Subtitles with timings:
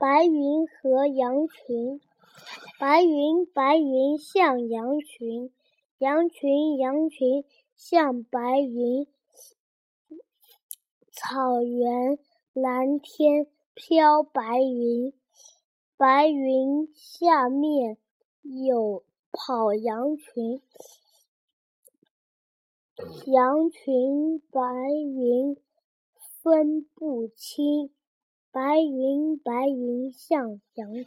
[0.00, 2.00] 白云和羊群，
[2.78, 5.52] 白云白云像羊群，
[5.98, 7.44] 羊群羊群
[7.76, 9.06] 像白云。
[11.12, 12.18] 草原
[12.54, 15.12] 蓝天飘白云，
[15.98, 17.98] 白云下面
[18.40, 20.62] 有跑羊群，
[23.26, 24.62] 羊群白
[24.94, 25.58] 云
[26.42, 27.90] 分不清。
[28.52, 31.06] 白云白云像羊群。